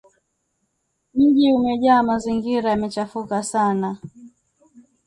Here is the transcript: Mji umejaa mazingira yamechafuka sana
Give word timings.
Mji 1.13 1.53
umejaa 1.53 2.03
mazingira 2.03 2.69
yamechafuka 2.69 3.43
sana 3.43 3.97